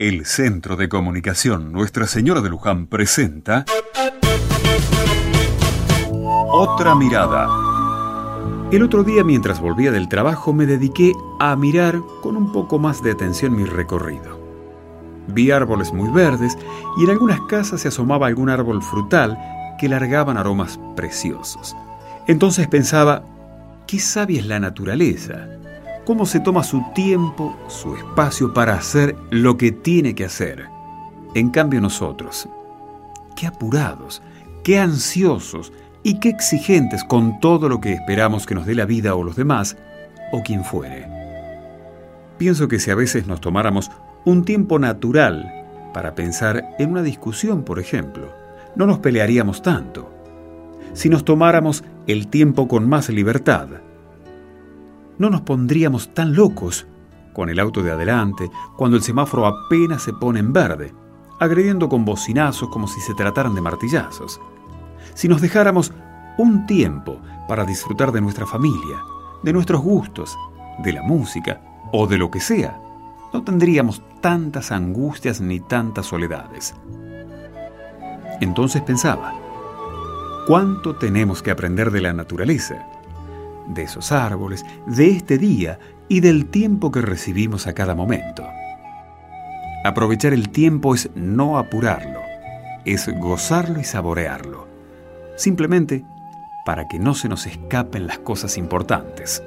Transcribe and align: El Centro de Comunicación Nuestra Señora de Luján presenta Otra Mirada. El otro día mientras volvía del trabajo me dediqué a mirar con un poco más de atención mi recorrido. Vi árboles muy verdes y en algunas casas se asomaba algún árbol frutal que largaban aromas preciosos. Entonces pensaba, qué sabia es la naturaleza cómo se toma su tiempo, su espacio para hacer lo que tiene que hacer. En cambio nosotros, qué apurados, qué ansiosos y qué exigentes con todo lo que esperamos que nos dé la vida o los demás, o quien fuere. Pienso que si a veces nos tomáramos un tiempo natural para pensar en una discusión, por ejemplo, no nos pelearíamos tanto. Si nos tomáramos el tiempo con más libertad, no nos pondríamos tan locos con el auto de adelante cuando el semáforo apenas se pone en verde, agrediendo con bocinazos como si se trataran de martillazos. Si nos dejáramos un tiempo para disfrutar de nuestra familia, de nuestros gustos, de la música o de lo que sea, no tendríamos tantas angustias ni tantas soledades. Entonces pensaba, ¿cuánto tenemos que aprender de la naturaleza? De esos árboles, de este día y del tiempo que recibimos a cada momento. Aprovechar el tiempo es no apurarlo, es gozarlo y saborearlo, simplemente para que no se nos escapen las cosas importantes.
El 0.00 0.24
Centro 0.24 0.76
de 0.76 0.88
Comunicación 0.88 1.72
Nuestra 1.72 2.06
Señora 2.06 2.40
de 2.40 2.48
Luján 2.48 2.86
presenta 2.86 3.66
Otra 6.50 6.94
Mirada. 6.94 7.46
El 8.72 8.82
otro 8.82 9.04
día 9.04 9.24
mientras 9.24 9.60
volvía 9.60 9.92
del 9.92 10.08
trabajo 10.08 10.54
me 10.54 10.64
dediqué 10.64 11.12
a 11.38 11.54
mirar 11.54 12.00
con 12.22 12.38
un 12.38 12.50
poco 12.50 12.78
más 12.78 13.02
de 13.02 13.10
atención 13.10 13.54
mi 13.54 13.66
recorrido. 13.66 14.40
Vi 15.28 15.50
árboles 15.50 15.92
muy 15.92 16.10
verdes 16.10 16.56
y 16.96 17.04
en 17.04 17.10
algunas 17.10 17.42
casas 17.42 17.82
se 17.82 17.88
asomaba 17.88 18.26
algún 18.26 18.48
árbol 18.48 18.82
frutal 18.82 19.36
que 19.78 19.90
largaban 19.90 20.38
aromas 20.38 20.80
preciosos. 20.96 21.76
Entonces 22.26 22.68
pensaba, 22.68 23.22
qué 23.86 23.98
sabia 23.98 24.40
es 24.40 24.46
la 24.46 24.60
naturaleza 24.60 25.46
cómo 26.04 26.26
se 26.26 26.40
toma 26.40 26.64
su 26.64 26.82
tiempo, 26.94 27.56
su 27.68 27.94
espacio 27.94 28.52
para 28.52 28.74
hacer 28.74 29.16
lo 29.30 29.56
que 29.56 29.72
tiene 29.72 30.14
que 30.14 30.24
hacer. 30.24 30.66
En 31.34 31.50
cambio 31.50 31.80
nosotros, 31.80 32.48
qué 33.36 33.46
apurados, 33.46 34.22
qué 34.64 34.78
ansiosos 34.78 35.72
y 36.02 36.18
qué 36.18 36.28
exigentes 36.30 37.04
con 37.04 37.40
todo 37.40 37.68
lo 37.68 37.80
que 37.80 37.92
esperamos 37.92 38.46
que 38.46 38.54
nos 38.54 38.66
dé 38.66 38.74
la 38.74 38.86
vida 38.86 39.14
o 39.14 39.22
los 39.22 39.36
demás, 39.36 39.76
o 40.32 40.42
quien 40.42 40.64
fuere. 40.64 41.08
Pienso 42.38 42.68
que 42.68 42.78
si 42.78 42.90
a 42.90 42.94
veces 42.94 43.26
nos 43.26 43.40
tomáramos 43.40 43.90
un 44.24 44.44
tiempo 44.44 44.78
natural 44.78 45.52
para 45.92 46.14
pensar 46.14 46.74
en 46.78 46.92
una 46.92 47.02
discusión, 47.02 47.64
por 47.64 47.78
ejemplo, 47.78 48.32
no 48.76 48.86
nos 48.86 48.98
pelearíamos 49.00 49.62
tanto. 49.62 50.10
Si 50.92 51.08
nos 51.08 51.24
tomáramos 51.24 51.84
el 52.06 52.28
tiempo 52.28 52.66
con 52.66 52.88
más 52.88 53.08
libertad, 53.10 53.68
no 55.20 55.28
nos 55.28 55.42
pondríamos 55.42 56.14
tan 56.14 56.34
locos 56.34 56.86
con 57.34 57.50
el 57.50 57.60
auto 57.60 57.82
de 57.82 57.92
adelante 57.92 58.50
cuando 58.78 58.96
el 58.96 59.02
semáforo 59.02 59.46
apenas 59.46 60.02
se 60.02 60.14
pone 60.14 60.40
en 60.40 60.54
verde, 60.54 60.94
agrediendo 61.38 61.90
con 61.90 62.06
bocinazos 62.06 62.70
como 62.70 62.88
si 62.88 63.02
se 63.02 63.12
trataran 63.12 63.54
de 63.54 63.60
martillazos. 63.60 64.40
Si 65.12 65.28
nos 65.28 65.42
dejáramos 65.42 65.92
un 66.38 66.64
tiempo 66.66 67.20
para 67.46 67.66
disfrutar 67.66 68.12
de 68.12 68.22
nuestra 68.22 68.46
familia, 68.46 68.96
de 69.42 69.52
nuestros 69.52 69.82
gustos, 69.82 70.38
de 70.82 70.94
la 70.94 71.02
música 71.02 71.60
o 71.92 72.06
de 72.06 72.16
lo 72.16 72.30
que 72.30 72.40
sea, 72.40 72.80
no 73.34 73.44
tendríamos 73.44 74.02
tantas 74.22 74.72
angustias 74.72 75.42
ni 75.42 75.60
tantas 75.60 76.06
soledades. 76.06 76.74
Entonces 78.40 78.80
pensaba, 78.80 79.34
¿cuánto 80.46 80.96
tenemos 80.96 81.42
que 81.42 81.50
aprender 81.50 81.90
de 81.90 82.00
la 82.00 82.14
naturaleza? 82.14 82.86
De 83.68 83.82
esos 83.82 84.12
árboles, 84.12 84.64
de 84.86 85.10
este 85.10 85.38
día 85.38 85.78
y 86.08 86.20
del 86.20 86.46
tiempo 86.46 86.90
que 86.90 87.00
recibimos 87.00 87.66
a 87.66 87.72
cada 87.72 87.94
momento. 87.94 88.44
Aprovechar 89.84 90.32
el 90.32 90.50
tiempo 90.50 90.94
es 90.94 91.10
no 91.14 91.58
apurarlo, 91.58 92.20
es 92.84 93.08
gozarlo 93.18 93.80
y 93.80 93.84
saborearlo, 93.84 94.66
simplemente 95.36 96.04
para 96.66 96.86
que 96.88 96.98
no 96.98 97.14
se 97.14 97.28
nos 97.28 97.46
escapen 97.46 98.06
las 98.06 98.18
cosas 98.18 98.58
importantes. 98.58 99.42